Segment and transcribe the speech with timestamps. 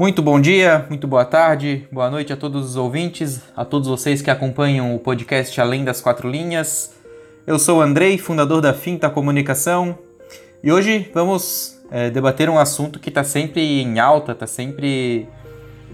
[0.00, 4.22] Muito bom dia, muito boa tarde, boa noite a todos os ouvintes, a todos vocês
[4.22, 6.94] que acompanham o podcast Além das Quatro Linhas.
[7.46, 9.98] Eu sou o Andrei, fundador da Finta Comunicação,
[10.64, 15.28] e hoje vamos é, debater um assunto que está sempre em alta, está sempre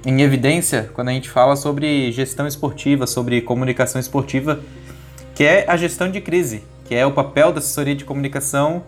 [0.06, 4.60] em evidência quando a gente fala sobre gestão esportiva, sobre comunicação esportiva,
[5.34, 8.84] que é a gestão de crise, que é o papel da assessoria de comunicação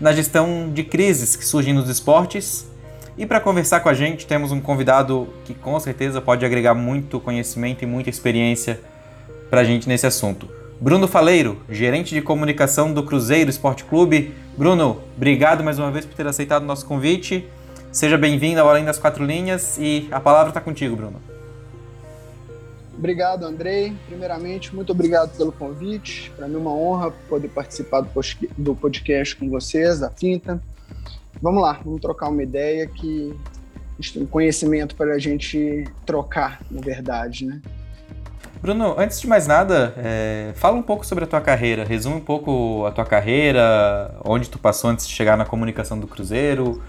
[0.00, 2.72] na gestão de crises que surgem nos esportes
[3.16, 7.20] e para conversar com a gente, temos um convidado que com certeza pode agregar muito
[7.20, 8.80] conhecimento e muita experiência
[9.48, 10.48] para a gente nesse assunto.
[10.80, 14.34] Bruno Faleiro, gerente de comunicação do Cruzeiro Esporte Clube.
[14.58, 17.48] Bruno, obrigado mais uma vez por ter aceitado o nosso convite.
[17.92, 21.22] Seja bem-vindo ao Além das Quatro Linhas e a palavra está contigo, Bruno.
[22.98, 23.92] Obrigado, Andrei.
[24.08, 26.32] Primeiramente, muito obrigado pelo convite.
[26.36, 28.00] Para mim é uma honra poder participar
[28.58, 30.60] do podcast com vocês, da Finta
[31.44, 33.36] vamos lá, vamos trocar uma ideia que
[34.16, 37.60] um conhecimento para a gente trocar, na verdade, né?
[38.62, 41.84] Bruno, antes de mais nada, é, fala um pouco sobre a tua carreira.
[41.84, 46.06] Resume um pouco a tua carreira, onde tu passou antes de chegar na comunicação do
[46.06, 46.82] Cruzeiro.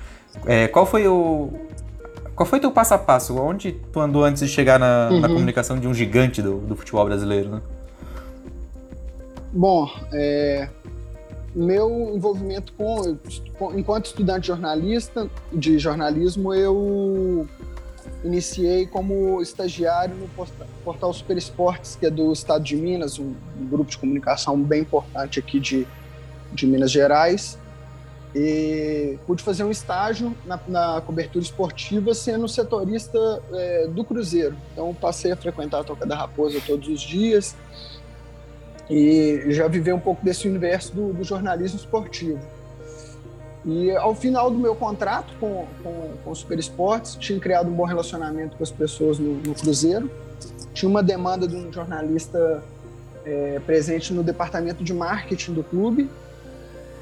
[0.45, 1.51] É, qual foi o
[2.33, 3.37] qual foi teu passo a passo?
[3.37, 5.19] Onde tu andou antes de chegar na, uhum.
[5.19, 7.61] na comunicação de um gigante do, do futebol brasileiro, né?
[9.51, 10.69] Bom, é,
[11.55, 13.17] meu envolvimento com,
[13.73, 17.47] enquanto estudante jornalista de jornalismo, eu
[18.23, 20.27] iniciei como estagiário no
[20.83, 23.33] portal Super Esportes, que é do estado de Minas, um,
[23.69, 25.87] grupo de comunicação bem importante aqui de,
[26.51, 27.57] de Minas Gerais.
[28.37, 34.57] E pude fazer um estágio na, na cobertura esportiva sendo setorista é, do Cruzeiro.
[34.73, 37.55] Então passei a frequentar a Toca da Raposa todos os dias,
[38.89, 42.39] e já vivi um pouco desse universo do, do, jornalismo esportivo.
[43.65, 47.73] E ao final do meu contrato com, com, com o Super Esportes, tinha criado um
[47.73, 50.09] bom relacionamento com as pessoas no, no Cruzeiro,
[50.73, 52.63] tinha uma demanda de um jornalista
[53.25, 56.07] é, presente no departamento de marketing do clube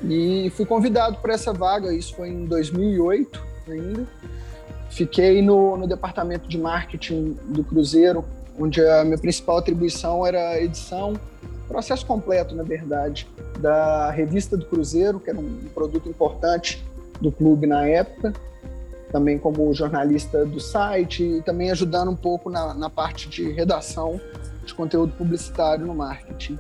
[0.04, 4.06] e fui convidado para essa vaga, isso foi em 2008 ainda.
[4.90, 8.24] Fiquei no, no departamento de marketing do Cruzeiro,
[8.60, 11.20] onde a minha principal atribuição era edição
[11.73, 13.28] processo completo, na verdade,
[13.59, 16.85] da revista do Cruzeiro, que era um produto importante
[17.19, 18.31] do clube na época,
[19.11, 24.22] também como jornalista do site e também ajudando um pouco na, na parte de redação
[24.63, 26.59] de conteúdo publicitário no marketing.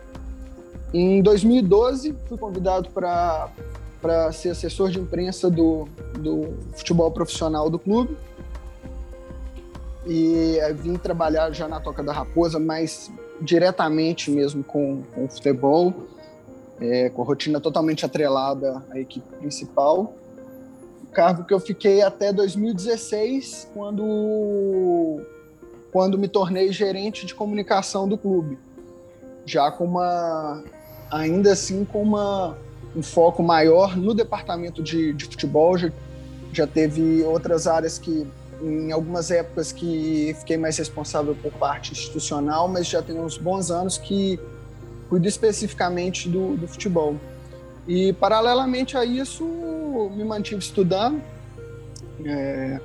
[0.91, 5.87] Em 2012, fui convidado para ser assessor de imprensa do,
[6.17, 8.17] do futebol profissional do clube.
[10.07, 13.11] E vim trabalhar já na Toca da Raposa, mas
[13.41, 15.93] diretamente mesmo com, com o futebol,
[16.79, 20.13] é, com a rotina totalmente atrelada à equipe principal.
[21.03, 25.21] O cargo que eu fiquei até 2016, quando,
[25.91, 28.57] quando me tornei gerente de comunicação do clube.
[29.45, 30.63] Já com uma.
[31.11, 32.57] ainda assim, com uma,
[32.95, 35.77] um foco maior no departamento de, de futebol.
[35.77, 35.91] Já,
[36.51, 38.25] já teve outras áreas que
[38.63, 43.69] em algumas épocas que fiquei mais responsável por parte institucional, mas já tem uns bons
[43.69, 44.39] anos que
[45.09, 47.17] cuido especificamente do, do futebol.
[47.87, 49.43] E, paralelamente a isso,
[50.15, 51.21] me mantive estudando.
[52.23, 52.79] É,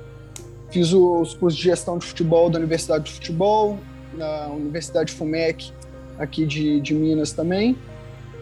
[0.69, 3.79] fiz os cursos de gestão de futebol da Universidade de Futebol,
[4.13, 5.71] na Universidade FUMEC,
[6.17, 7.77] aqui de, de Minas também.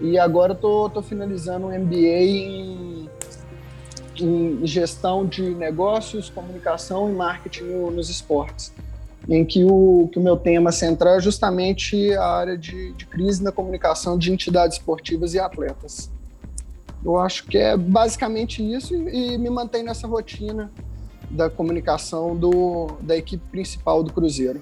[0.01, 2.96] E agora estou finalizando um MBA em
[4.25, 8.73] em gestão de negócios, comunicação e marketing nos esportes,
[9.27, 13.43] em que o, que o meu tema central é justamente a área de, de crise
[13.43, 16.09] na comunicação de entidades esportivas e atletas.
[17.03, 20.71] Eu acho que é basicamente isso e, e me mantém nessa rotina
[21.29, 24.61] da comunicação do, da equipe principal do Cruzeiro.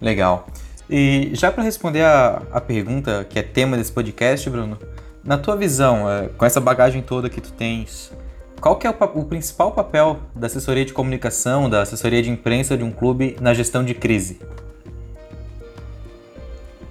[0.00, 0.46] Legal.
[0.88, 4.78] E já para responder a, a pergunta que é tema desse podcast, Bruno,
[5.24, 8.12] na tua visão, é, com essa bagagem toda que tu tens,
[8.60, 12.76] qual que é o, o, principal papel da assessoria de comunicação, da assessoria de imprensa
[12.76, 14.40] de um clube na gestão de crise?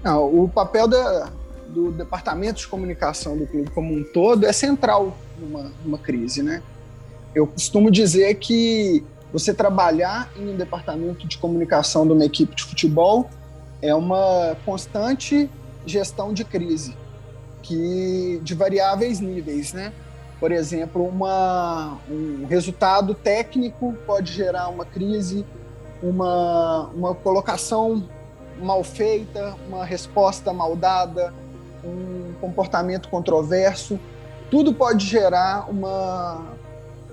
[0.03, 1.29] Não, o papel da,
[1.67, 6.61] do departamento de comunicação do clube como um todo é central numa, numa crise, né?
[7.33, 9.03] Eu costumo dizer que
[9.33, 13.29] você trabalhar em um departamento de comunicação de uma equipe de futebol
[13.81, 15.49] é uma constante
[15.85, 16.95] gestão de crise,
[17.61, 19.91] que de variáveis níveis, né?
[20.39, 25.45] Por exemplo, uma, um resultado técnico pode gerar uma crise,
[26.03, 28.03] uma, uma colocação
[28.59, 31.33] mal feita, uma resposta mal dada,
[31.83, 33.99] um comportamento controverso.
[34.51, 36.43] Tudo pode gerar uma,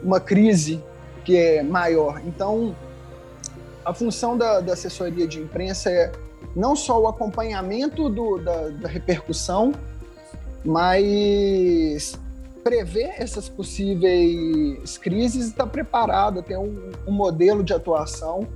[0.03, 0.83] uma crise
[1.25, 2.21] que é maior.
[2.27, 2.75] Então,
[3.85, 6.13] a função da, da, assessoria de imprensa é
[6.55, 9.73] não só o acompanhamento do, da, da repercussão,
[10.65, 12.19] mas
[12.63, 18.47] prever essas possíveis crises e estar preparado, ter um, um modelo de atuação.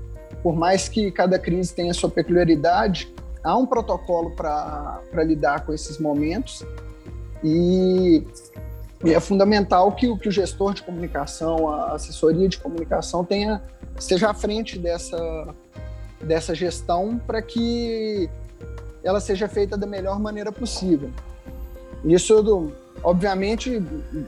[0.43, 3.13] Por mais que cada crise tenha sua peculiaridade,
[3.43, 6.65] há um protocolo para lidar com esses momentos
[7.43, 8.25] e,
[9.05, 13.63] e, é fundamental que, que o gestor de comunicação, a assessoria de comunicação tenha
[13.99, 15.55] esteja à frente dessa,
[16.21, 18.29] dessa gestão para que
[19.03, 21.11] ela seja feita da melhor maneira possível.
[22.05, 22.73] Isso,
[23.07, 23.81] obviamente,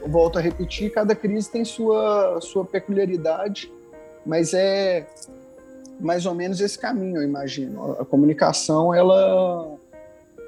[0.07, 3.69] volto a repetir, cada crise tem sua, sua peculiaridade,
[4.25, 5.05] mas é
[5.99, 7.97] mais ou menos esse caminho, eu imagino.
[7.99, 9.75] A comunicação, ela,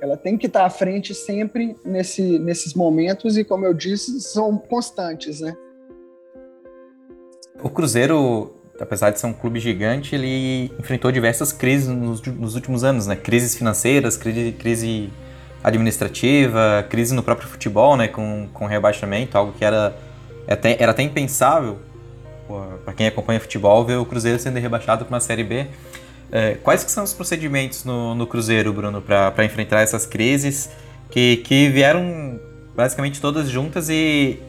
[0.01, 4.57] ela tem que estar à frente sempre nesse, nesses momentos e, como eu disse, são
[4.57, 5.53] constantes, né?
[7.61, 12.83] O Cruzeiro apesar de ser um clube gigante, ele enfrentou diversas crises nos, nos últimos
[12.83, 13.15] anos, né?
[13.15, 15.11] Crises financeiras, crise, crise
[15.63, 18.07] administrativa, crise no próprio futebol, né?
[18.07, 19.95] Com, com rebaixamento, algo que era
[20.47, 21.79] até, era até impensável
[22.83, 25.67] para quem acompanha futebol ver o Cruzeiro sendo rebaixado para uma Série B.
[26.31, 30.69] É, quais que são os procedimentos no, no Cruzeiro, Bruno, para enfrentar essas crises
[31.09, 32.39] que, que vieram
[32.75, 34.39] basicamente todas juntas e,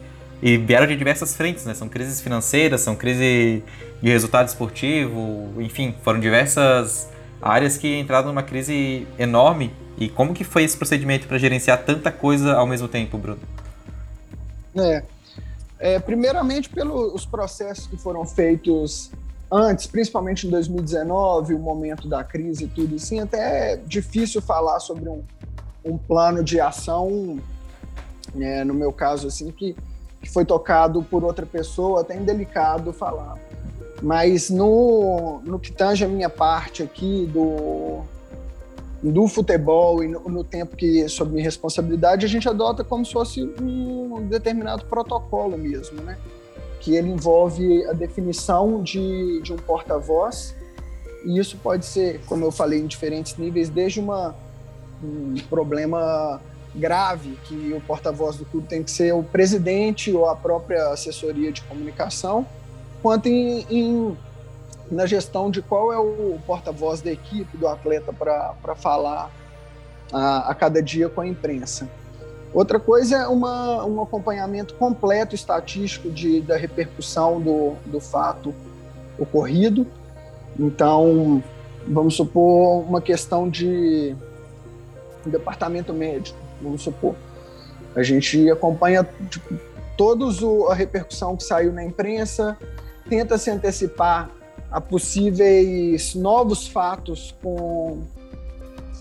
[0.41, 1.75] e vieram de diversas frentes, né?
[1.75, 3.63] São crises financeiras, são crises
[4.01, 7.09] de resultado esportivo, enfim, foram diversas
[7.43, 9.75] áreas que entraram numa crise enorme.
[9.99, 13.41] E como que foi esse procedimento para gerenciar tanta coisa ao mesmo tempo, Bruno?
[14.75, 15.03] É,
[15.79, 19.11] é primeiramente pelos processos que foram feitos
[19.53, 24.81] antes, principalmente em 2019, o momento da crise e tudo assim, até é difícil falar
[24.81, 25.23] sobre um,
[25.85, 27.39] um plano de ação,
[28.35, 29.77] né, no meu caso, assim, que,
[30.23, 33.39] que foi tocado por outra pessoa, até indelicado falar.
[34.03, 38.01] Mas no, no que tange a minha parte aqui do,
[39.01, 43.13] do futebol e no, no, tempo que sob minha responsabilidade, a gente adota como se
[43.13, 46.19] fosse um determinado protocolo mesmo, né?
[46.81, 50.53] Que ele envolve a definição de, de um porta-voz,
[51.25, 54.35] e isso pode ser, como eu falei, em diferentes níveis, desde uma,
[55.03, 56.41] um problema
[56.75, 61.53] grave, que o porta-voz do clube tem que ser o presidente ou a própria assessoria
[61.53, 62.47] de comunicação,
[63.03, 64.17] quanto em, em
[64.91, 69.31] na gestão de qual é o porta-voz da equipe, do atleta, para falar
[70.13, 71.89] a, a, cada dia com a imprensa.
[72.53, 78.55] Outra coisa é uma, um acompanhamento completo estatístico de, da repercussão do, do fato
[79.19, 79.87] ocorrido.
[80.59, 81.43] Então,
[81.89, 84.15] vamos supor uma questão de
[85.25, 87.15] departamento médico, vamos supor.
[87.97, 89.55] A gente acompanha tipo,
[89.97, 92.59] todos o, a repercussão que saiu na imprensa,
[93.09, 94.31] tenta se antecipar
[94.71, 98.03] a possíveis novos fatos com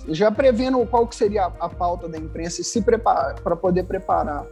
[0.09, 4.45] já prevendo qual que seria a, pauta da imprensa e se preparar para poder preparar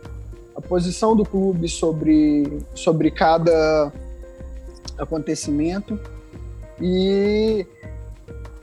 [0.56, 3.92] a posição do clube sobre sobre cada
[4.98, 6.00] acontecimento
[6.80, 7.66] e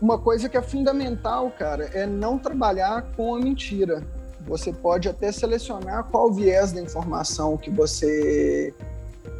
[0.01, 4.03] uma coisa que é fundamental, cara, é não trabalhar com a mentira.
[4.47, 8.75] Você pode até selecionar qual viés da informação que você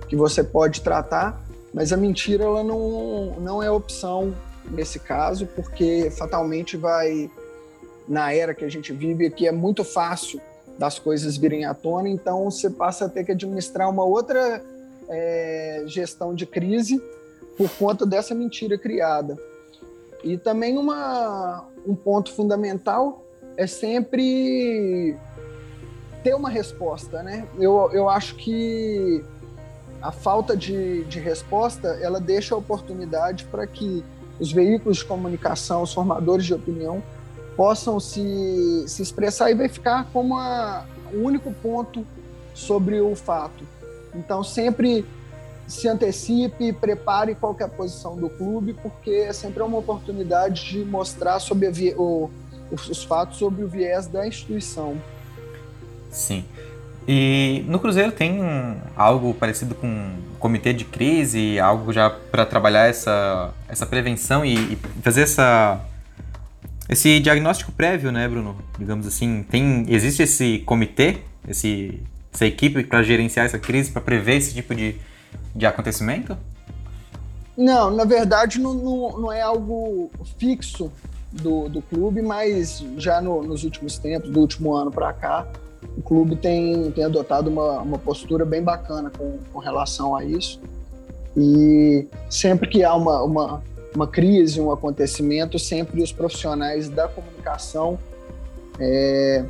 [0.09, 1.41] que você pode tratar,
[1.77, 4.35] mas a mentira ela não, não é opção
[4.71, 7.31] nesse caso, porque fatalmente vai,
[8.09, 10.41] na era que a gente vive, que é muito fácil
[10.79, 14.65] das coisas virem à tona, então você passa a ter que administrar uma outra
[15.07, 16.99] é, gestão de crise
[17.59, 19.37] por conta dessa mentira criada.
[20.25, 23.23] E também uma, um ponto fundamental
[23.55, 25.15] é sempre
[26.25, 27.47] ter uma resposta, né?
[27.59, 29.23] Eu, eu acho que
[30.01, 34.05] a falta de, de resposta ela deixa a oportunidade para que
[34.39, 37.03] os veículos de comunicação, os formadores de opinião,
[37.57, 42.07] possam se, se expressar e verificar como a, o único ponto
[42.55, 43.65] sobre o fato.
[44.15, 45.07] Então, sempre
[45.67, 51.41] se antecipe, prepare qual a posição do clube, porque é sempre uma oportunidade de mostrar
[51.41, 52.31] sobre a, o,
[52.71, 54.97] os fatos sobre o viés da instituição.
[56.11, 56.45] Sim.
[57.09, 58.41] E no Cruzeiro tem
[58.97, 64.73] algo parecido com um comitê de crise, algo já para trabalhar essa, essa prevenção e,
[64.73, 65.81] e, fazer essa
[66.89, 68.57] esse diagnóstico prévio, né, Bruno?
[68.79, 72.01] Digamos assim, tem existe esse comitê, esse,
[72.33, 74.97] essa equipe para gerenciar essa crise, para prever esse tipo de,
[75.55, 76.37] de acontecimento?
[77.57, 80.93] Não, na verdade não, não, não é algo fixo
[81.33, 85.47] do, do clube, mas já no, nos últimos tempos, do último ano para cá,
[85.97, 90.61] o clube tem, tem adotado uma, uma postura bem bacana com, com relação a isso.
[91.37, 93.63] E sempre que há uma, uma,
[93.95, 97.99] uma crise, um acontecimento, sempre os profissionais da comunicação
[98.79, 99.45] é,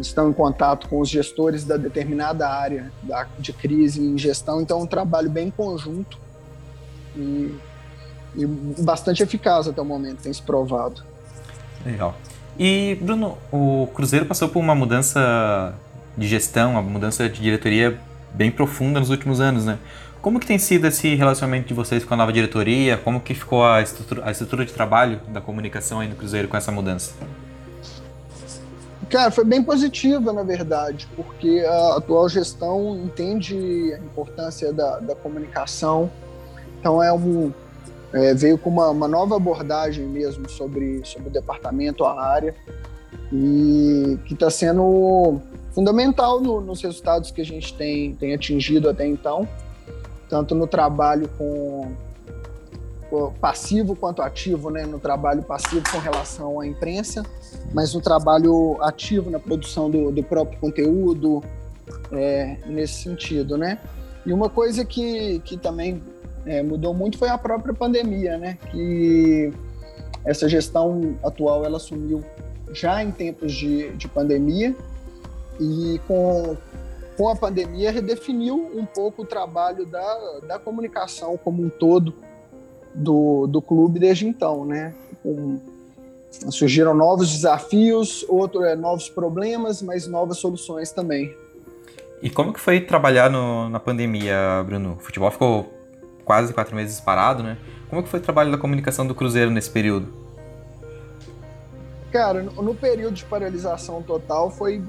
[0.00, 4.80] estão em contato com os gestores da determinada área da, de crise em gestão, então
[4.80, 6.18] é um trabalho bem conjunto
[7.16, 7.54] e,
[8.34, 11.02] e bastante eficaz até o momento, tem se provado.
[11.84, 12.14] Legal.
[12.58, 15.74] E, Bruno, o Cruzeiro passou por uma mudança
[16.16, 17.98] de gestão, uma mudança de diretoria
[18.32, 19.78] bem profunda nos últimos anos, né?
[20.22, 22.96] Como que tem sido esse relacionamento de vocês com a nova diretoria?
[22.96, 26.56] Como que ficou a estrutura, a estrutura de trabalho da comunicação aí no Cruzeiro com
[26.56, 27.12] essa mudança?
[29.08, 35.14] Cara, foi bem positiva, na verdade, porque a atual gestão entende a importância da, da
[35.14, 36.10] comunicação.
[36.80, 37.52] Então, é um,
[38.16, 42.54] é, veio com uma, uma, nova abordagem mesmo sobre, sobre o departamento, a área,
[43.30, 45.38] e que está sendo
[45.72, 49.46] fundamental no, nos resultados que a gente tem, tem atingido até então,
[50.30, 51.92] tanto no trabalho com,
[53.38, 54.86] passivo quanto ativo, né?
[54.86, 57.22] no trabalho passivo com relação à imprensa,
[57.74, 61.44] mas no trabalho ativo na produção do, do próprio conteúdo,
[62.12, 63.78] é, nesse sentido, né?
[64.24, 66.02] E uma coisa que, que também
[66.46, 68.56] é, mudou muito foi a própria pandemia, né?
[68.70, 69.52] Que
[70.24, 72.24] essa gestão atual ela assumiu
[72.72, 74.74] já em tempos de, de pandemia
[75.60, 76.56] e com,
[77.16, 82.14] com a pandemia redefiniu um pouco o trabalho da, da comunicação como um todo
[82.94, 84.94] do, do clube desde então, né?
[86.50, 91.34] Surgiram novos desafios, outros é, novos problemas, mas novas soluções também.
[92.22, 94.94] E como que foi trabalhar no, na pandemia, Bruno?
[94.94, 95.75] O futebol ficou
[96.26, 97.56] quase quatro meses parado, né?
[97.88, 100.08] Como que foi o trabalho da comunicação do Cruzeiro nesse período?
[102.12, 104.82] Cara, no período de paralisação total foi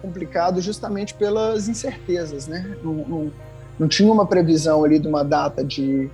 [0.00, 2.76] complicado justamente pelas incertezas, né?
[2.82, 3.32] Não, não,
[3.78, 6.10] não tinha uma previsão ali de uma data de,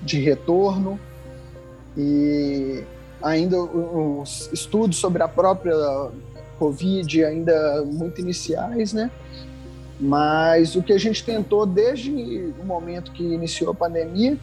[0.00, 0.98] de retorno
[1.96, 2.82] e
[3.22, 5.74] ainda os estudos sobre a própria
[6.58, 9.10] Covid ainda muito iniciais, né?
[10.00, 12.10] Mas o que a gente tentou desde
[12.60, 14.38] o momento que iniciou a pandemia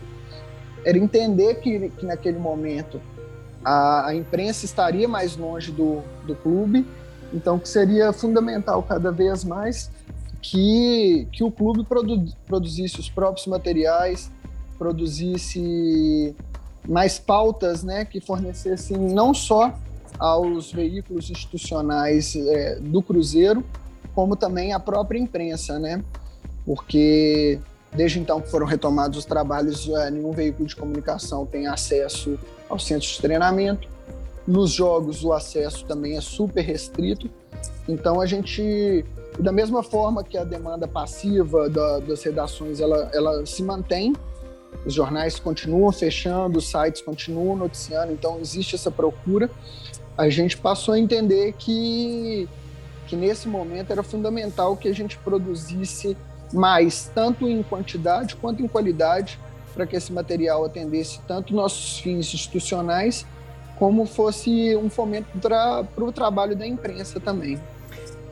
[0.86, 3.02] era entender que, que naquele momento
[3.64, 6.86] a, a, imprensa estaria mais longe do, do clube,
[7.34, 9.92] então que seria fundamental cada vez mais
[10.42, 14.32] que, que o clube produ, produzisse os próprios materiais,
[14.78, 16.36] produzisse
[16.88, 19.74] mais pautas né, que fornecessem não só
[20.18, 23.64] aos veículos institucionais é, do Cruzeiro,
[24.14, 26.04] como também a própria imprensa, né?
[26.66, 27.60] Porque
[27.94, 32.40] desde então que foram retomados os trabalhos, nenhum veículo de comunicação tem acesso
[32.70, 33.88] ao centro de treinamento.
[34.48, 37.30] Nos jogos, o acesso também é super restrito.
[37.88, 39.06] Então, a gente,
[39.40, 44.14] da mesma forma que a demanda passiva da, das redações ela, ela se mantém,
[44.86, 49.50] os jornais continuam fechando, os sites continuam noticiando, então existe essa procura.
[50.18, 52.48] A gente passou a entender que
[53.12, 56.16] que nesse momento era fundamental que a gente produzisse
[56.54, 59.38] mais, tanto em quantidade quanto em qualidade,
[59.74, 63.26] para que esse material atendesse tanto nossos fins institucionais,
[63.78, 67.60] como fosse um fomento para o trabalho da imprensa também.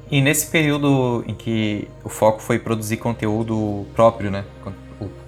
[0.10, 4.46] E nesse período em que o foco foi produzir conteúdo próprio, né?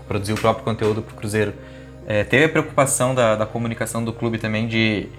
[0.07, 1.53] Produzir o próprio conteúdo para o Cruzeiro,
[2.07, 5.09] é, teve a preocupação da, da comunicação do clube também de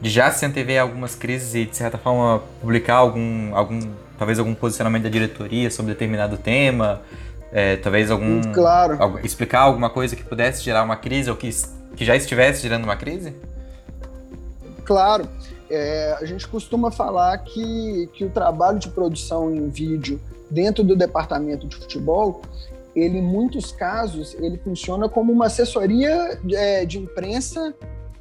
[0.00, 3.80] de já se antever algumas crises e, de certa forma, publicar algum, algum
[4.18, 7.02] talvez algum posicionamento da diretoria sobre determinado tema,
[7.52, 8.40] é, talvez algum...
[8.52, 8.96] Claro.
[8.98, 11.50] Algum, explicar alguma coisa que pudesse gerar uma crise ou que,
[11.96, 13.34] que já estivesse gerando uma crise?
[14.84, 15.28] Claro.
[15.68, 20.96] É, a gente costuma falar que, que o trabalho de produção em vídeo dentro do
[20.96, 22.42] departamento de futebol,
[22.94, 27.72] ele em muitos casos, ele funciona como uma assessoria é, de imprensa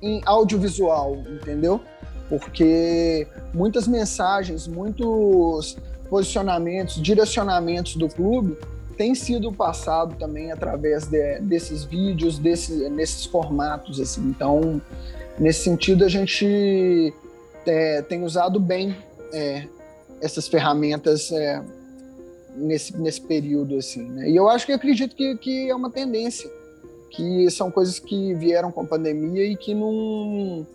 [0.02, 1.82] em audiovisual, entendeu?
[2.28, 5.78] Porque muitas mensagens, muitos
[6.10, 8.58] posicionamentos, direcionamentos do clube
[8.98, 14.22] têm sido passado também através de, desses vídeos, desses, nesses formatos, assim.
[14.30, 14.82] Então,
[15.40, 17.14] nesse sentido, a gente
[17.66, 18.96] é, tem usado bem
[19.32, 19.66] é,
[20.22, 21.64] essas ferramentas é,
[22.56, 24.04] nesse, nesse período, assim.
[24.04, 24.30] Né?
[24.30, 26.50] E eu acho que acredito que, que é uma tendência
[27.10, 30.66] que são coisas que vieram com a pandemia e que não,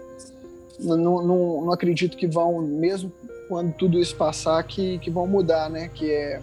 [0.80, 3.12] não, não, não acredito que vão, mesmo
[3.48, 5.88] quando tudo isso passar, que, que vão mudar, né?
[5.92, 6.40] Que é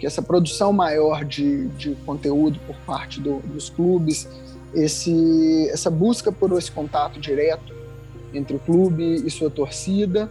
[0.00, 4.26] que essa produção maior de, de conteúdo por parte do, dos clubes,
[4.72, 7.74] esse, essa busca por esse contato direto
[8.32, 10.30] entre o clube e sua torcida,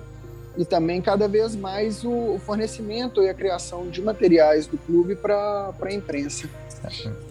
[0.57, 5.71] e também cada vez mais o, fornecimento e a criação de materiais do clube para
[5.79, 6.49] a imprensa.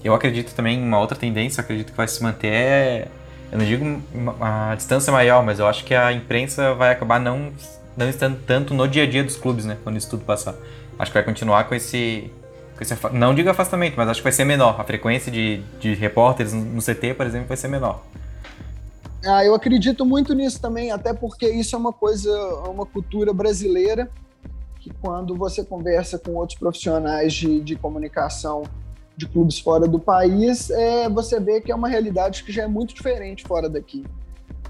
[0.03, 3.09] Eu acredito também uma outra tendência, acredito que vai se manter é,
[3.51, 4.03] eu não digo
[4.41, 7.51] a distância maior, mas eu acho que a imprensa vai acabar não,
[7.97, 9.79] não estando tanto no dia a dia dos clubes, né?
[9.83, 10.55] Quando isso tudo passar.
[10.99, 12.31] Acho que vai continuar com esse,
[12.77, 14.79] com esse não digo afastamento, mas acho que vai ser menor.
[14.79, 18.03] A frequência de, de repórteres no CT, por exemplo, vai ser menor.
[19.25, 22.31] Ah, eu acredito muito nisso também, até porque isso é uma coisa,
[22.69, 24.11] uma cultura brasileira
[24.79, 28.63] que quando você conversa com outros profissionais de, de comunicação
[29.19, 32.67] de clubes fora do país, é, você vê que é uma realidade que já é
[32.69, 34.05] muito diferente fora daqui.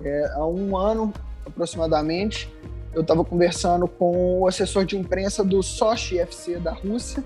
[0.03, 1.13] É, há um ano,
[1.47, 2.51] aproximadamente,
[2.95, 7.23] eu estava conversando com o assessor de imprensa do Sochi FC da Rússia,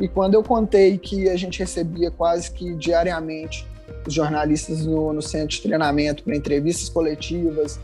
[0.00, 3.64] e quando eu contei que a gente recebia quase que diariamente
[4.04, 7.78] os jornalistas no, no centro de treinamento para entrevistas coletivas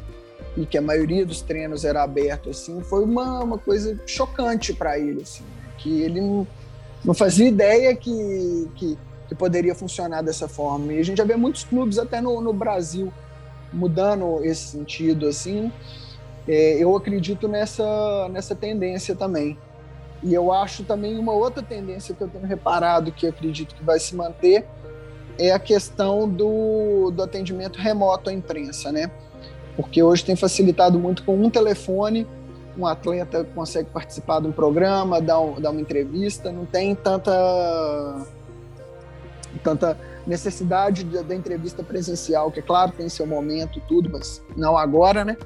[0.57, 4.97] e que a maioria dos treinos era aberto assim foi uma, uma coisa chocante para
[4.97, 5.43] ele assim,
[5.79, 6.47] que ele não,
[7.05, 10.93] não fazia ideia que, que, que, poderia funcionar dessa forma.
[10.93, 13.13] E a gente já vê muitos clubes até no, no Brasil
[13.73, 15.71] mudando esse sentido assim.
[16.49, 19.59] É, eu acredito nessa nessa tendência também.
[20.23, 24.01] E eu acho também uma outra tendência que eu tenho reparado que acredito que vai
[24.01, 24.67] se manter
[25.39, 29.11] é a questão do, do atendimento remoto à imprensa, né?
[29.77, 32.27] Porque hoje tem facilitado muito com um telefone,
[32.77, 38.27] um atleta consegue participar de um programa, dar, um, dar uma entrevista, não tem tanta,
[39.63, 45.25] tanta necessidade da entrevista presencial, que é claro, tem seu momento tudo, mas não agora,
[45.25, 45.37] né?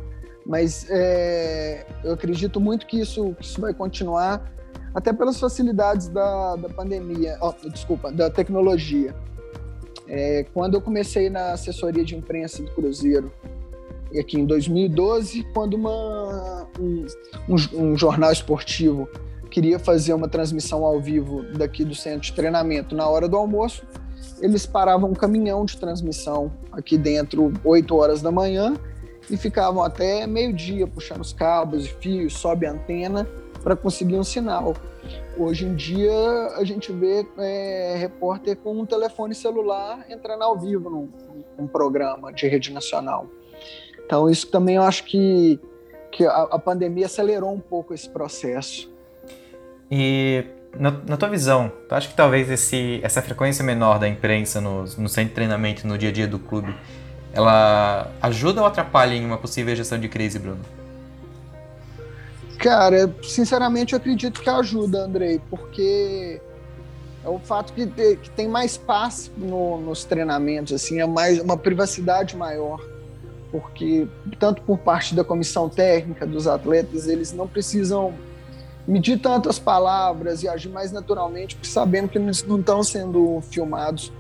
[0.47, 4.51] Mas é, eu acredito muito que isso, que isso vai continuar,
[4.95, 9.15] até pelas facilidades da, da pandemia, oh, desculpa, da tecnologia.
[10.07, 13.31] É, quando eu comecei na assessoria de imprensa do Cruzeiro,
[14.17, 17.07] aqui em 2012, quando uma, um,
[17.49, 19.09] um, um, jornal esportivo
[19.51, 23.87] queria fazer uma transmissão ao vivo daqui do centro de treinamento na hora do almoço,
[24.41, 28.75] eles paravam um caminhão de transmissão aqui dentro, 8 horas da manhã,
[29.31, 33.29] e ficavam até meio-dia puxando os cabos e fios, sobe a antena
[33.63, 34.75] para conseguir um sinal.
[35.37, 36.13] Hoje em dia
[36.57, 41.09] a gente vê é, repórter com um telefone celular entrando ao vivo num,
[41.59, 43.27] num, programa de rede nacional.
[44.09, 45.61] Então isso também eu acho que,
[46.11, 48.91] que a, a pandemia acelerou um pouco esse processo.
[49.91, 50.47] E
[50.79, 54.85] na, na, tua visão, tu acha que talvez esse, essa frequência menor da imprensa no,
[54.85, 56.75] no centro de treinamento, no dia a dia do clube,
[57.35, 60.61] ela ajuda ou atrapalha em uma possível gestão de crise, Bruno?
[62.59, 66.41] Cara, sinceramente eu acredito que ajuda, Andrei, porque
[67.23, 71.59] é o fato que, que tem mais paz no, nos treinamentos, assim, é mais uma
[71.59, 72.81] privacidade maior,
[73.51, 74.07] porque
[74.39, 78.15] tanto por parte da comissão técnica dos atletas, eles não precisam
[78.87, 84.13] medir tantas palavras e agir mais naturalmente, porque sabendo que eles não estão sendo filmados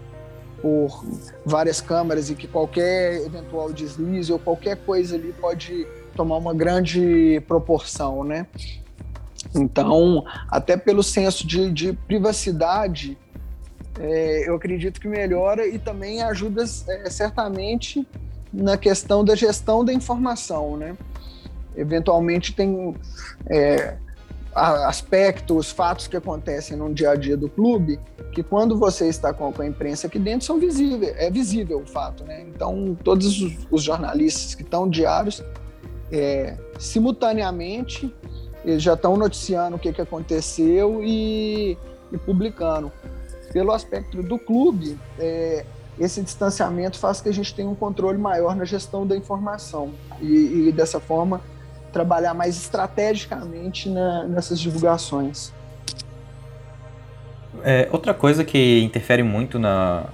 [0.61, 1.05] por
[1.45, 7.41] várias câmeras e que qualquer eventual deslize ou qualquer coisa ali pode tomar uma grande
[7.47, 8.47] proporção, né?
[9.55, 13.17] Então, até pelo senso de, de privacidade,
[13.99, 18.07] é, eu acredito que melhora e também ajuda é, certamente
[18.53, 20.97] na questão da gestão da informação, né?
[21.77, 22.95] Eventualmente tem
[23.47, 23.97] é,
[24.55, 28.01] aspectos, fatos que acontecem no dia a dia do clube,
[28.33, 32.25] que quando você está com a imprensa aqui dentro são visíveis, é visível o fato,
[32.25, 32.45] né?
[32.49, 35.43] Então todos os, jornalistas que estão diários
[36.11, 38.13] é, simultaneamente
[38.65, 41.79] eles já estão noticiando o que, que aconteceu e,
[42.13, 42.91] e publicando.
[43.53, 45.65] Pelo aspecto do clube, é,
[46.01, 50.69] esse distanciamento faz que a gente tenha um controle maior na gestão da informação e,
[50.69, 51.41] e dessa forma
[51.93, 55.53] trabalhar mais estrategicamente na, nessas divulgações.
[57.65, 60.05] É, outra coisa que interfere muito na,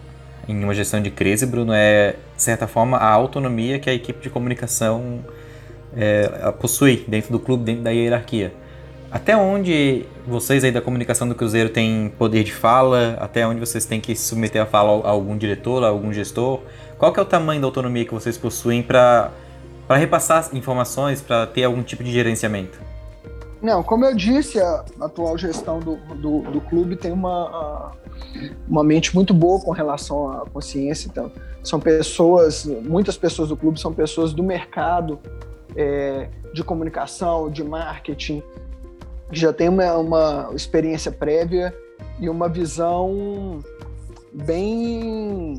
[0.49, 4.21] em uma gestão de crise, Bruno, é, de certa forma, a autonomia que a equipe
[4.21, 5.25] de comunicação
[5.97, 8.53] é, possui dentro do clube, dentro da hierarquia.
[9.15, 13.17] Até onde vocês aí da comunicação do Cruzeiro têm poder de fala?
[13.21, 16.63] Até onde vocês têm que submeter a fala a algum diretor, a algum gestor?
[16.99, 19.31] Qual que é o tamanho da autonomia que vocês possuem para
[19.89, 22.77] repassar informações, para ter algum tipo de gerenciamento?
[23.63, 27.93] Não, como eu disse, a atual gestão do, do, do clube tem uma,
[28.69, 31.07] uma mente muito boa com relação à consciência.
[31.07, 31.31] Então,
[31.63, 35.21] são pessoas, muitas pessoas do clube são pessoas do mercado,
[35.77, 38.43] é, de comunicação, de marketing,
[39.31, 41.75] que já tem uma, uma experiência prévia
[42.21, 43.61] e uma visão
[44.33, 45.59] bem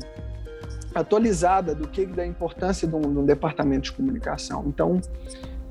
[0.94, 4.64] atualizada do que da importância de um, de um, departamento de comunicação.
[4.66, 5.00] Então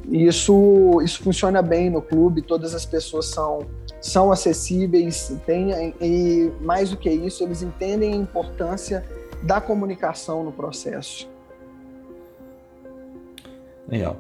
[0.08, 2.42] isso isso funciona bem no clube.
[2.42, 3.66] Todas as pessoas são
[4.02, 5.36] são acessíveis,
[6.00, 9.04] e mais do que isso eles entendem a importância
[9.42, 11.28] da comunicação no processo.
[13.88, 14.18] Legal.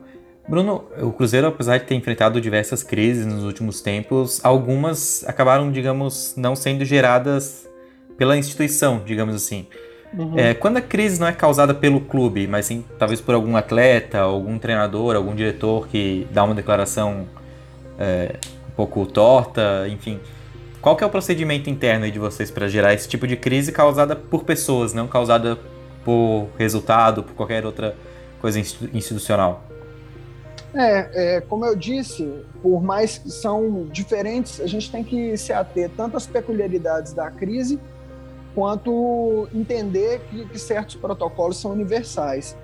[0.47, 6.35] Bruno, o Cruzeiro, apesar de ter enfrentado diversas crises nos últimos tempos, algumas acabaram, digamos,
[6.37, 7.67] não sendo geradas
[8.15, 9.65] pela instituição, digamos assim.
[10.13, 10.37] Uhum.
[10.37, 14.19] É, quando a crise não é causada pelo clube, mas sim talvez por algum atleta,
[14.19, 17.27] algum treinador, algum diretor que dá uma declaração
[17.99, 18.35] é,
[18.69, 20.19] um pouco torta, enfim.
[20.79, 24.15] Qual que é o procedimento interno de vocês para gerar esse tipo de crise causada
[24.15, 25.57] por pessoas, não causada
[26.03, 27.95] por resultado, por qualquer outra
[28.39, 29.63] coisa institucional?
[30.77, 35.53] É, é, como eu disse, por mais que são diferentes, a gente tem que se
[35.53, 37.79] ater tanto às peculiaridades da crise,
[38.53, 42.57] quanto entender que, que certos protocolos são universais.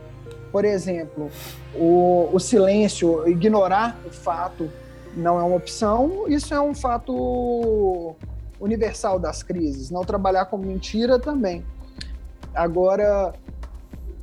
[0.51, 1.31] Por exemplo,
[1.73, 4.69] o, o silêncio, ignorar o fato
[5.15, 8.13] não é uma opção, isso é um fato
[8.59, 9.89] universal das crises.
[9.89, 11.65] Não trabalhar com mentira também.
[12.53, 13.33] Agora,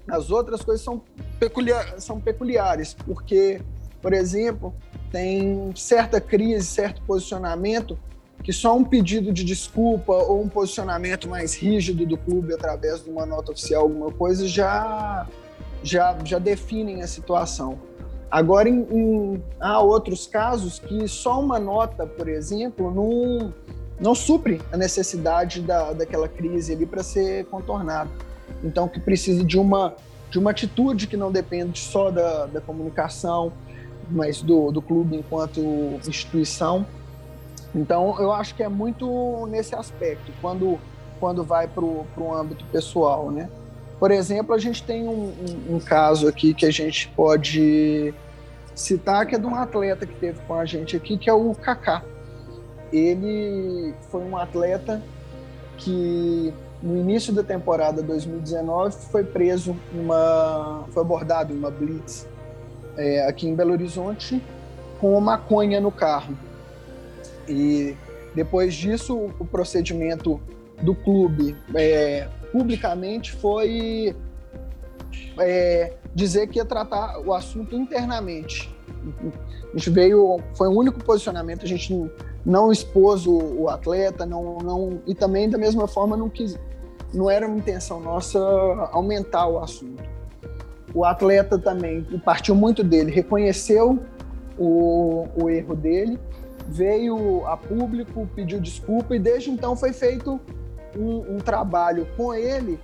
[0.06, 1.00] as outras coisas são,
[1.38, 3.60] peculiar, são peculiares, porque
[4.00, 4.74] por exemplo,
[5.10, 7.98] tem certa crise, certo posicionamento
[8.42, 13.10] que só um pedido de desculpa ou um posicionamento mais rígido do clube através de
[13.10, 15.26] uma nota oficial, alguma coisa, já,
[15.82, 17.78] já, já definem a situação.
[18.30, 23.52] Agora, em, em, há outros casos que só uma nota, por exemplo, não,
[23.98, 28.10] não supre a necessidade da, daquela crise ali para ser contornada.
[28.62, 29.94] Então, que precisa de uma,
[30.30, 33.52] de uma atitude que não depende só da, da comunicação,
[34.10, 35.60] mas do, do clube enquanto
[36.06, 36.86] instituição.
[37.74, 40.78] Então, eu acho que é muito nesse aspecto, quando,
[41.20, 43.48] quando vai para o âmbito pessoal, né?
[43.98, 48.14] Por exemplo, a gente tem um, um, um, caso aqui que a gente pode
[48.74, 51.52] citar, que é de um atleta que teve com a gente aqui, que é o
[51.54, 52.04] Kaká.
[52.92, 55.02] Ele foi um atleta
[55.76, 62.26] que no início da temporada 2019 foi preso uma foi abordado em uma blitz
[62.98, 64.42] é, aqui em Belo Horizonte
[65.00, 66.36] com maconha no carro.
[67.48, 67.96] E
[68.34, 70.40] depois disso, o procedimento
[70.82, 74.14] do clube é, publicamente foi
[75.38, 78.74] é, dizer que ia tratar o assunto internamente.
[79.72, 82.10] A gente veio, foi o único posicionamento, a gente
[82.44, 86.58] não expôs o, o atleta, não, não, e também da mesma forma não quis,
[87.14, 88.38] não era uma intenção nossa
[88.92, 90.17] aumentar o assunto
[90.98, 94.00] o atleta também partiu muito dele, reconheceu
[94.58, 96.18] o, o erro dele,
[96.66, 100.40] veio a público, pediu desculpa e desde então foi feito
[100.96, 102.80] um, um trabalho com ele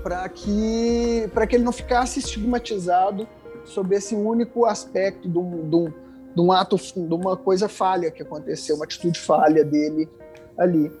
[0.00, 3.26] para que, que ele não ficasse estigmatizado
[3.64, 5.92] sobre esse único aspecto de um, de, um,
[6.36, 10.08] de um ato, de uma coisa falha que aconteceu, uma atitude falha dele
[10.56, 10.92] ali.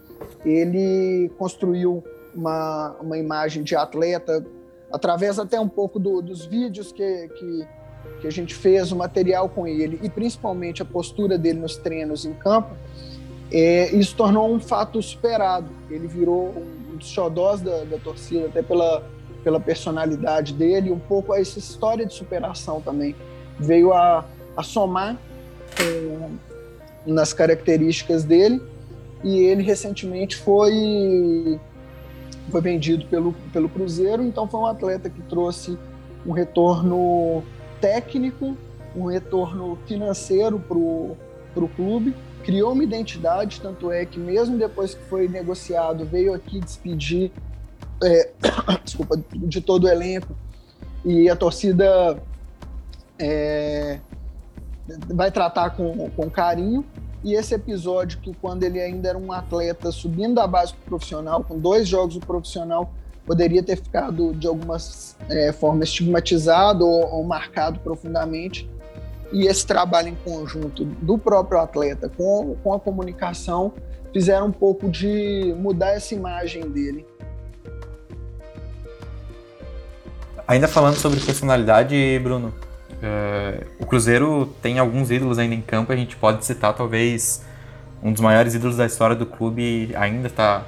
[0.44, 2.02] Ele construiu
[2.34, 4.44] uma, uma imagem de atleta
[4.92, 7.66] através até um pouco do, dos vídeos que, que,
[8.20, 12.24] que, a gente fez, o material com ele e principalmente a postura dele nos treinos
[12.24, 12.70] em campo,
[13.50, 15.68] é, isso tornou um fato superado.
[15.90, 16.54] Ele virou
[16.90, 19.02] um dos xodós da, da torcida, até pela,
[19.42, 23.14] pela personalidade dele, um pouco essa história de superação também.
[23.58, 24.24] Veio a,
[24.56, 25.18] a somar
[25.76, 26.36] com,
[27.06, 28.62] nas características dele
[29.22, 31.58] e ele recentemente foi
[32.50, 35.78] foi vendido pelo, pelo Cruzeiro, então foi um atleta que trouxe
[36.26, 37.42] um retorno
[37.80, 38.56] técnico,
[38.94, 45.02] um retorno financeiro para o clube, criou uma identidade, tanto é que mesmo depois que
[45.04, 47.30] foi negociado, veio aqui despedir
[48.02, 48.30] é,
[48.84, 50.34] desculpa, de todo o elenco
[51.04, 52.20] e a torcida
[53.18, 53.98] é,
[55.14, 56.84] vai tratar com, com carinho.
[57.24, 61.58] E esse episódio, que quando ele ainda era um atleta subindo da base profissional, com
[61.58, 62.92] dois jogos do profissional,
[63.24, 64.76] poderia ter ficado de alguma
[65.28, 68.68] é, forma estigmatizado ou, ou, marcado profundamente.
[69.32, 73.72] E esse trabalho em conjunto do próprio atleta com, com a comunicação
[74.12, 77.06] fizeram um pouco de mudar essa imagem dele.
[80.46, 82.52] Ainda falando sobre personalidade, Bruno,
[83.02, 87.44] é, o Cruzeiro tem alguns ídolos ainda em campo, a gente pode citar talvez
[88.02, 90.62] um dos maiores ídolos da história do clube ainda está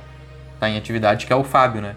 [0.59, 1.97] tá em atividade, que é o Fábio, né?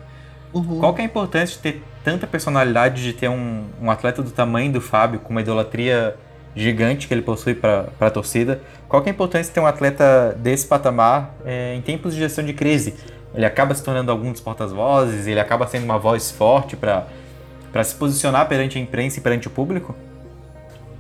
[0.54, 0.80] Uhum.
[0.80, 4.32] Qual que é a importância de ter tanta personalidade, de ter um, um atleta do
[4.32, 6.16] tamanho do Fábio, com uma idolatria
[6.56, 8.62] gigante que ele possui para a torcida?
[8.88, 12.20] Qual que é a importância de ter um atleta desse patamar é, em tempos de
[12.20, 12.96] gestão de crise?
[13.34, 17.96] Ele acaba se tornando algum dos portas-vozes, ele acaba sendo uma voz forte para se
[17.96, 19.96] posicionar perante a imprensa e perante o público?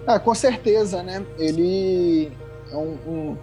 [0.08, 1.26] Ah, com certeza, né?
[1.38, 2.32] Ele
[2.72, 3.38] é um, um,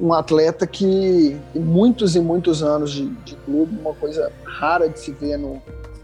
[0.00, 5.10] um atleta que muitos e muitos anos de, de, clube, uma coisa rara de se
[5.10, 5.60] ver no,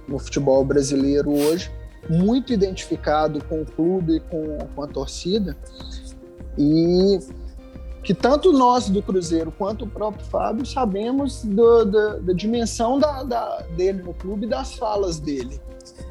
[0.09, 1.70] no futebol brasileiro hoje.
[2.09, 5.57] muito identificado com o clube, com, com a torcida,
[6.59, 7.20] e
[8.03, 13.23] que tanto nós do Cruzeiro quanto o próprio Fábio sabemos do, do, da dimensão da,
[13.23, 15.61] da, dele no clube e das falas dele.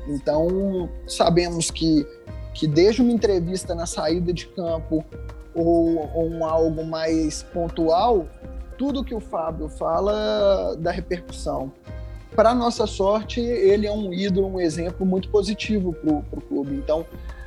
[0.08, 2.06] Então, sabemos que,
[2.60, 5.06] que desde uma entrevista na saída de campo
[5.56, 8.28] ou, ou um algo mais pontual,
[8.78, 11.72] tudo que o Fábio fala dá repercussão.
[12.36, 16.76] Para nossa sorte, ele é um ídolo, um exemplo muito positivo para o clube.
[16.76, 17.06] Então,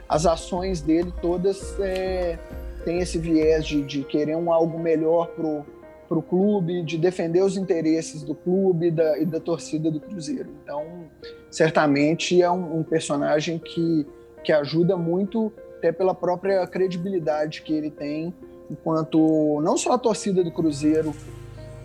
[0.09, 2.39] as ações dele todas é,
[2.83, 7.59] tem esse viés de, de querer um algo melhor para o clube, de defender os
[7.59, 10.51] interesses do clube da, e da torcida do Cruzeiro.
[10.63, 11.05] Então,
[11.51, 14.07] certamente é um, um, personagem que,
[14.43, 18.35] que ajuda muito, até pela própria credibilidade que ele tem,
[18.71, 21.15] enquanto não só a torcida do Cruzeiro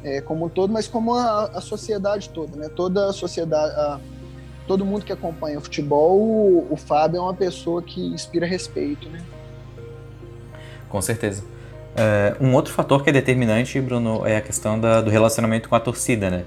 [0.03, 2.69] é, como um todo, mas como a, a sociedade toda, né?
[2.69, 3.99] Toda a sociedade, a,
[4.67, 9.09] todo mundo que acompanha o futebol, o, o Fábio é uma pessoa que inspira respeito,
[9.09, 9.23] né?
[10.89, 11.43] Com certeza.
[11.97, 15.75] Uh, um outro fator que é determinante, Bruno, é a questão da, do relacionamento com
[15.75, 16.45] a torcida, né?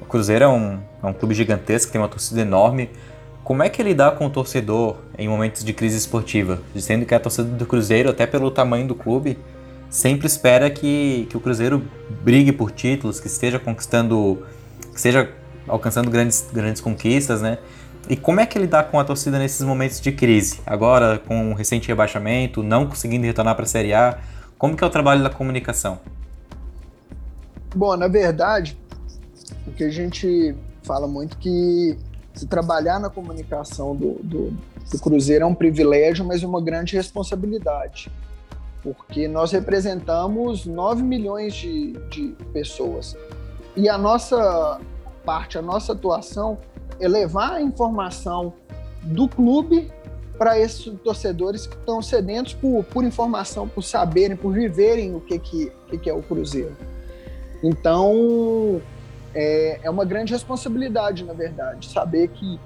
[0.00, 2.88] O Cruzeiro é um, é um clube gigantesco, tem uma torcida enorme.
[3.44, 6.62] Como é que ele dá com o torcedor em momentos de crise esportiva?
[6.74, 9.38] Dizendo que a torcida do Cruzeiro, até pelo tamanho do clube,
[9.90, 11.82] sempre espera que, que o Cruzeiro
[12.22, 14.42] brigue por títulos, que esteja conquistando,
[14.90, 15.30] que esteja
[15.68, 17.58] alcançando grandes, grandes conquistas, né?
[18.08, 20.60] E como é que ele dá com a torcida nesses momentos de crise?
[20.64, 24.18] Agora, com o recente rebaixamento, não conseguindo retornar para a Série A,
[24.56, 26.00] como que é o trabalho da comunicação?
[27.76, 28.78] Bom, na verdade,
[29.66, 31.94] o que a gente fala muito que
[32.34, 34.50] se trabalhar na comunicação do, do,
[34.90, 38.10] do Cruzeiro é um privilégio, mas uma grande responsabilidade,
[38.82, 43.16] porque nós representamos 9 milhões de, de pessoas.
[43.76, 44.80] E a nossa
[45.24, 46.58] parte, a nossa atuação
[47.00, 48.52] elevar a informação
[49.02, 49.90] do clube
[50.36, 55.38] para esses torcedores que estão sedentos por, por informação, por saberem, por viverem o que,
[55.38, 56.76] que, que é o Cruzeiro.
[57.62, 58.80] Então,
[59.34, 62.60] é, é uma grande responsabilidade, na verdade, saber que,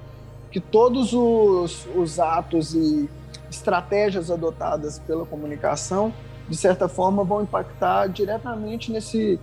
[0.50, 3.08] que todos os, os atos e
[3.50, 6.12] estratégias adotadas pela comunicação,
[6.48, 9.40] de certa forma, vão impactar diretamente nesse,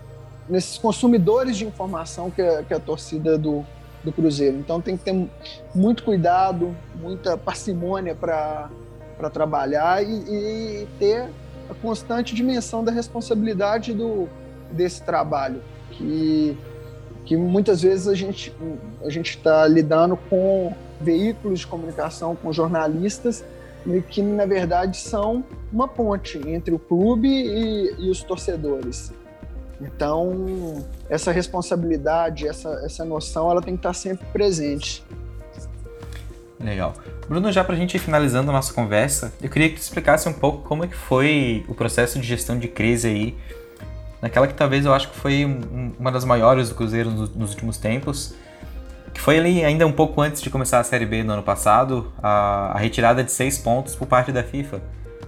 [0.47, 3.65] nesses consumidores de informação que a, que a torcida do,
[4.03, 4.57] do Cruzeiro.
[4.57, 5.29] Então tem que ter
[5.73, 8.69] muito cuidado, muita parcimônia para
[9.33, 11.29] trabalhar e, e, ter
[11.69, 14.29] a constante dimensão da responsabilidade do,
[14.71, 15.61] desse trabalho,
[15.91, 16.55] que,
[17.25, 18.53] que muitas vezes a gente
[19.03, 23.43] a gente está lidando com veículos de comunicação, com jornalistas,
[24.09, 29.11] que na verdade são uma ponte entre o clube e, e os torcedores.
[29.81, 35.03] Então, essa responsabilidade, essa, essa noção, ela tem que estar sempre presente.
[36.59, 36.93] Legal.
[37.27, 40.27] Bruno, já para a gente ir finalizando a nossa conversa, eu queria que tu explicasse
[40.29, 43.35] um pouco como é que foi o processo de gestão de crise aí,
[44.21, 45.45] naquela que talvez eu acho que foi
[45.99, 48.35] uma das maiores do Cruzeiro nos últimos tempos,
[49.13, 52.11] que foi ali ainda um pouco antes de começar a Série B no ano passado,
[52.21, 54.81] a, a retirada de seis pontos por parte da FIFA,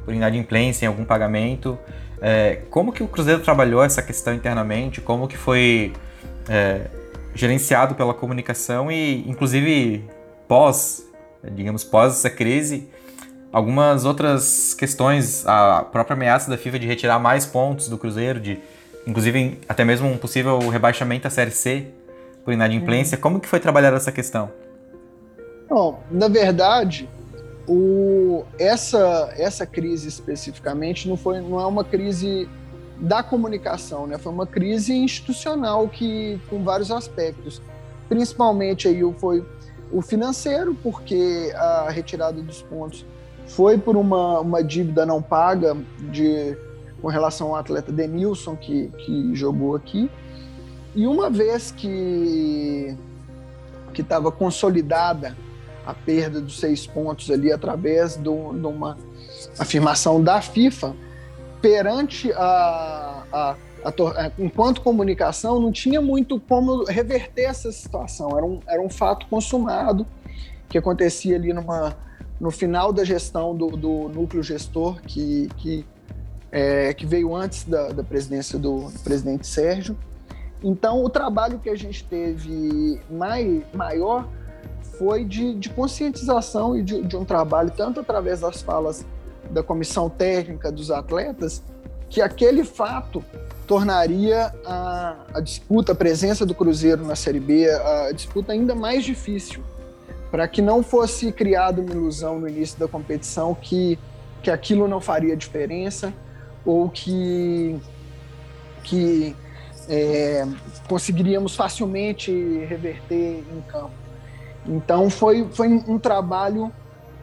[0.04, 1.78] por inadimplência em algum pagamento,
[2.22, 5.02] é, como que o Cruzeiro trabalhou essa questão internamente?
[5.02, 5.94] Como que foi
[6.50, 6.88] é,
[7.34, 10.04] gerenciado pela comunicação e, inclusive,
[10.48, 11.06] pós,
[11.52, 12.90] digamos, pós essa crise,
[13.58, 18.60] algumas outras questões, a própria ameaça da FIFA de retirar mais pontos do Cruzeiro, de,
[19.06, 21.88] inclusive, até mesmo um possível rebaixamento à Série C
[22.46, 23.16] por inadimplência.
[23.16, 23.22] Uhum.
[23.22, 24.52] Como que foi trabalhar essa questão?
[25.68, 27.10] Bom, na verdade,
[27.68, 32.48] o, essa, essa crise especificamente não, foi, não é uma crise
[33.00, 34.20] da comunicação, né?
[34.20, 37.60] foi uma crise institucional que, com vários aspectos.
[38.08, 39.44] Principalmente aí foi
[39.92, 43.04] o financeiro, porque a retirada dos pontos
[43.48, 45.76] foi por uma, uma dívida não paga
[46.12, 46.58] de,
[47.02, 50.10] com relação ao atleta Denilson, que, que jogou aqui.
[50.96, 52.96] E uma vez que
[53.98, 55.36] estava consolidada
[55.88, 58.98] a perda dos seis pontos ali através de uma
[59.58, 60.94] afirmação da FIFA
[61.62, 63.56] perante a, a,
[63.86, 69.26] a, enquanto comunicação não tinha muito como reverter essa situação era um, era um fato
[69.28, 70.06] consumado
[70.68, 71.96] que acontecia ali numa
[72.40, 75.86] no final da gestão do, do núcleo gestor que, que,
[76.52, 79.98] é, que veio antes da, da presidência do, do presidente Sérgio
[80.64, 84.28] então o trabalho que a gente teve mai, maior
[84.98, 89.06] foi de, de conscientização e de, de, um trabalho, tanto através das falas
[89.52, 91.64] da comissão técnica dos atletas,
[92.10, 93.24] que aquele fato
[93.68, 99.04] tornaria a, a disputa, a presença do Cruzeiro na Série B, a disputa ainda mais
[99.04, 99.64] difícil.
[100.32, 103.98] Para que não fosse criada uma ilusão no início da competição que,
[104.42, 106.14] que aquilo não faria diferença
[106.66, 107.80] ou que,
[108.84, 109.36] que
[109.88, 110.46] é,
[110.88, 112.32] conseguiríamos facilmente
[112.66, 113.92] reverter em campo.
[114.66, 116.72] Então foi, foi um trabalho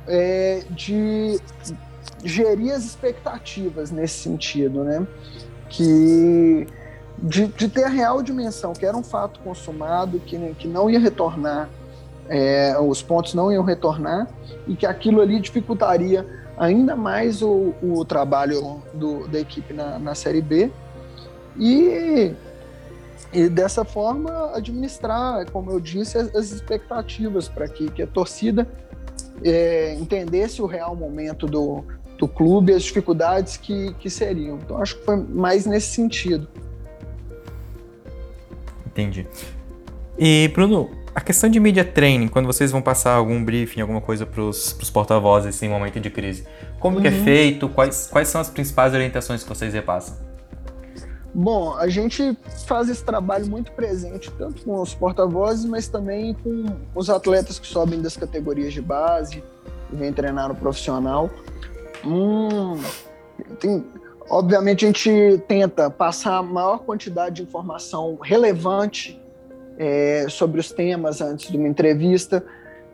[0.09, 1.39] é, de
[2.25, 5.07] gerir as expectativas nesse sentido, né?
[5.69, 6.67] Que
[7.19, 10.99] de, de, ter a real dimensão, que era um fato consumado, que, que não ia
[10.99, 11.69] retornar,
[12.29, 14.29] é, os pontos não iam retornar,
[14.67, 20.15] e que aquilo ali dificultaria ainda mais o, o trabalho do, da equipe na, na
[20.15, 20.71] Série B.
[21.59, 22.33] E,
[23.33, 28.67] e dessa forma administrar, como eu disse, as, as expectativas para que, que a torcida
[29.43, 31.85] é, entendesse o real momento do,
[32.19, 34.59] do clube, as dificuldades que, que seriam.
[34.59, 36.49] Então acho que foi mais nesse sentido.
[38.87, 39.27] Entendi.
[40.17, 44.27] E, Bruno, a questão de media training, quando vocês vão passar algum briefing, alguma coisa
[44.27, 46.45] para os porta-vozes em momento de crise,
[46.81, 47.03] como uhum.
[47.03, 47.25] que é uhum.
[47.25, 47.69] feito?
[47.69, 50.17] Quais, quais são as principais orientações que vocês repassam?
[51.33, 56.65] Bom, a gente faz esse trabalho muito presente, tanto com os porta-vozes, mas também com
[56.95, 59.43] os atletas que sobem das categorias de base
[59.93, 61.31] e vêm treinar no profissional.
[62.05, 62.81] Hum,
[63.59, 63.85] tem,
[64.29, 69.21] Obviamente, a gente tenta passar a maior quantidade de informação relevante
[69.79, 72.45] é, sobre os temas antes de uma entrevista.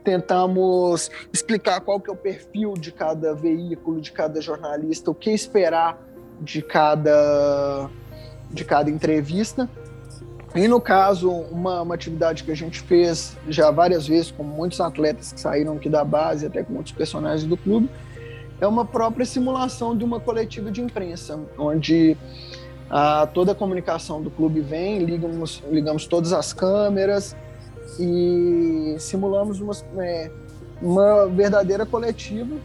[0.02, 5.30] Tentamos explicar qual que é o perfil de cada veículo, de cada jornalista, o que
[5.30, 6.00] esperar
[6.40, 7.88] de cada,
[8.50, 9.68] de cada entrevista.
[10.54, 14.80] E no caso, uma, uma atividade que a gente fez já várias vezes com muitos
[14.80, 17.88] atletas que saíram aqui da base, até com muitos personagens do clube,
[18.60, 22.16] é uma própria simulação de uma coletiva de imprensa, onde
[22.90, 27.37] a, toda a comunicação do clube vem, ligamos, ligamos todas as câmeras
[27.98, 29.72] e simulamos uma,
[30.05, 30.31] é,
[30.83, 32.57] uma verdadeira coletiva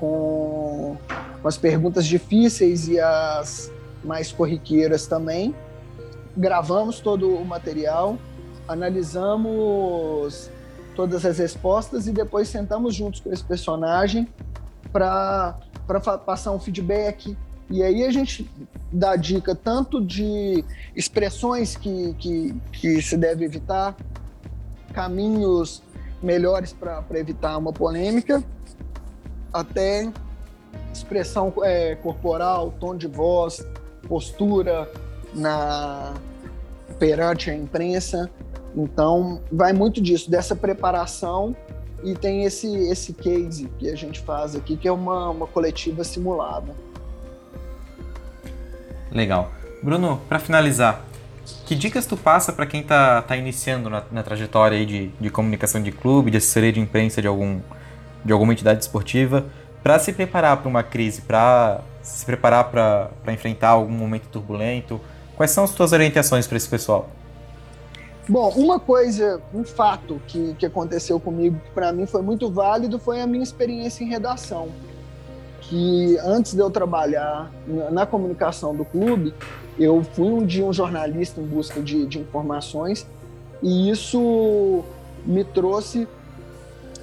[0.00, 0.96] com
[1.44, 3.70] as perguntas difíceis e as
[4.02, 5.54] mais corriqueiras também.
[6.36, 8.16] Gravamos todo o material,
[8.66, 10.50] analisamos
[10.96, 14.26] todas as respostas e depois sentamos juntos com esse personagem
[14.92, 15.54] para
[16.24, 17.36] passar um feedback.
[17.70, 18.48] E aí a gente
[18.92, 23.96] dá dica tanto de expressões que, que, que se deve evitar,
[24.92, 25.82] caminhos
[26.22, 28.44] melhores para evitar uma polêmica,
[29.52, 30.12] até
[30.92, 33.66] expressão é, corporal, tom de voz,
[34.06, 34.90] postura
[35.34, 36.14] na
[36.98, 38.30] perante a imprensa.
[38.76, 41.56] Então, vai muito disso, dessa preparação
[42.02, 46.04] e tem esse, esse case que a gente faz aqui, que é uma, uma coletiva
[46.04, 46.74] simulada.
[49.12, 49.52] Legal.
[49.82, 51.04] Bruno, para finalizar,
[51.66, 55.30] que dicas tu passa para quem está tá iniciando na, na trajetória aí de, de
[55.30, 57.60] comunicação de clube, de assessoria de imprensa de, algum,
[58.24, 59.44] de alguma entidade esportiva,
[59.82, 65.00] para se preparar para uma crise, para se preparar para enfrentar algum momento turbulento?
[65.36, 67.08] Quais são as tuas orientações para esse pessoal?
[68.28, 72.98] Bom, uma coisa, um fato que, que aconteceu comigo que para mim foi muito válido
[72.98, 74.68] foi a minha experiência em redação.
[75.72, 77.50] Que antes de eu trabalhar
[77.90, 79.32] na comunicação do clube,
[79.78, 83.06] eu fui um dia um jornalista em busca de, de informações
[83.62, 84.84] e isso
[85.24, 86.06] me trouxe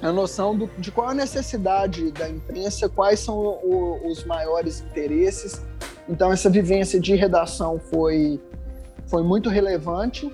[0.00, 5.60] a noção do, de qual a necessidade da imprensa, quais são o, os maiores interesses.
[6.08, 8.40] Então, essa vivência de redação foi,
[9.08, 10.30] foi muito relevante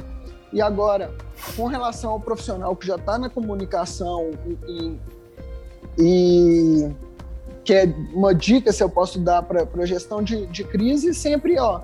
[0.52, 1.10] e agora,
[1.56, 4.30] com relação ao profissional que já está na comunicação
[4.68, 4.98] e,
[5.98, 6.90] e,
[7.66, 11.80] que é uma dica se eu posso dar para gestão de, de crise, sempre ó,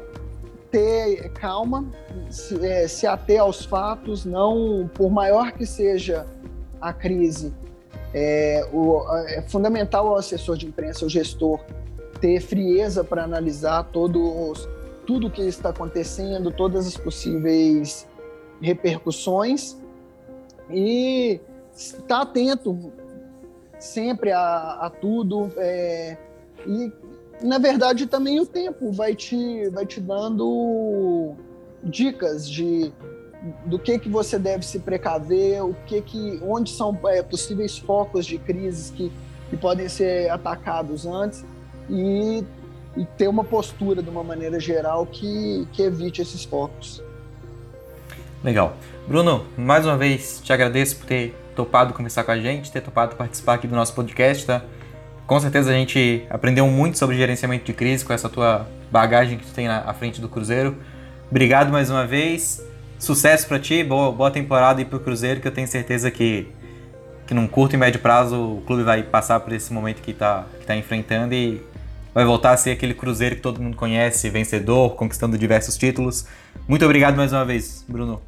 [0.71, 1.85] ter calma,
[2.31, 6.25] se, é, se ater aos fatos, não por maior que seja
[6.81, 7.53] a crise,
[8.15, 11.59] é, o, é fundamental o assessor de imprensa, o gestor,
[12.21, 14.69] ter frieza para analisar todos,
[15.05, 18.07] tudo o que está acontecendo, todas as possíveis
[18.61, 19.77] repercussões
[20.71, 21.41] e
[21.75, 22.93] estar atento
[23.83, 26.17] sempre a, a tudo é,
[26.67, 26.93] e
[27.43, 31.35] na verdade também o tempo vai te vai te dando
[31.83, 32.93] dicas de
[33.67, 38.25] do que que você deve se precaver o que que onde são é, possíveis focos
[38.25, 39.11] de crises que,
[39.51, 41.45] que podem ser atacados antes
[41.91, 42.45] e,
[42.97, 47.03] e ter uma postura de uma maneira geral que, que evite esses focos.
[48.45, 48.77] Legal.
[49.09, 53.17] Bruno, mais uma vez te agradeço por ter topado conversar com a gente, ter topado
[53.17, 54.63] participar aqui do nosso podcast, tá?
[55.27, 59.47] Com certeza a gente aprendeu muito sobre gerenciamento de crise com essa tua bagagem que
[59.47, 60.77] tu tem à frente do Cruzeiro.
[61.31, 62.63] Obrigado mais uma vez.
[62.99, 66.49] Sucesso para ti, boa, boa temporada aí pro Cruzeiro, que eu tenho certeza que
[67.27, 70.45] que num curto e médio prazo o clube vai passar por esse momento que está
[70.61, 71.63] que tá enfrentando e
[72.13, 76.27] vai voltar a ser aquele Cruzeiro que todo mundo conhece, vencedor, conquistando diversos títulos.
[76.69, 78.21] Muito obrigado mais uma vez, Bruno.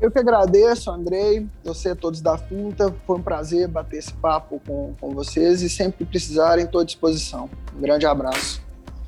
[0.00, 2.94] Eu que agradeço, Andrei, você, todos da Finta.
[3.06, 6.84] Foi um prazer bater esse papo com, com vocês e sempre que precisarem, estou à
[6.84, 7.48] disposição.
[7.76, 8.60] Um grande abraço.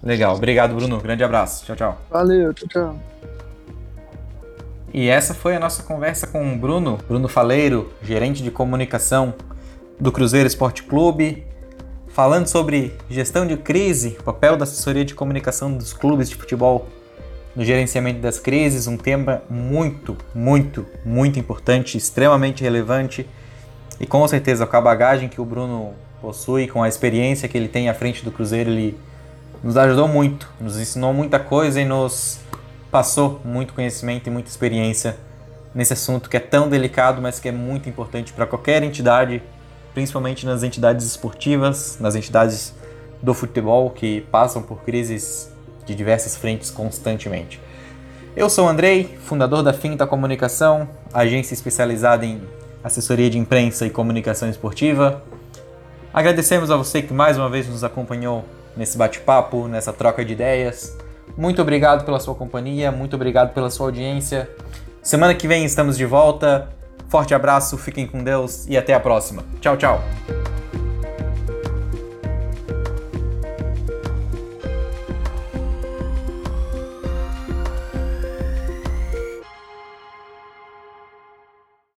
[0.02, 1.00] Legal, obrigado, Bruno.
[1.00, 1.64] Grande abraço.
[1.64, 1.98] Tchau, tchau.
[2.10, 2.96] Valeu, tchau, tchau.
[4.94, 9.34] E essa foi a nossa conversa com o Bruno, Bruno Faleiro, gerente de comunicação
[10.00, 11.44] do Cruzeiro Esporte Clube,
[12.08, 16.86] falando sobre gestão de crise, papel da assessoria de comunicação dos clubes de futebol
[17.56, 23.26] no gerenciamento das crises, um tema muito, muito, muito importante, extremamente relevante.
[23.98, 27.66] E com certeza com a bagagem que o Bruno possui, com a experiência que ele
[27.66, 28.98] tem à frente do Cruzeiro, ele
[29.64, 32.40] nos ajudou muito, nos ensinou muita coisa e nos
[32.90, 35.16] passou muito conhecimento e muita experiência
[35.74, 39.42] nesse assunto que é tão delicado, mas que é muito importante para qualquer entidade,
[39.94, 42.74] principalmente nas entidades esportivas, nas entidades
[43.22, 45.50] do futebol que passam por crises
[45.86, 47.60] de diversas frentes constantemente.
[48.36, 52.42] Eu sou o Andrei, fundador da Finta Comunicação, agência especializada em
[52.84, 55.22] assessoria de imprensa e comunicação esportiva.
[56.12, 58.44] Agradecemos a você que mais uma vez nos acompanhou
[58.76, 60.96] nesse bate-papo, nessa troca de ideias.
[61.36, 64.50] Muito obrigado pela sua companhia, muito obrigado pela sua audiência.
[65.02, 66.68] Semana que vem estamos de volta.
[67.08, 69.44] Forte abraço, fiquem com Deus e até a próxima.
[69.60, 70.55] Tchau, tchau.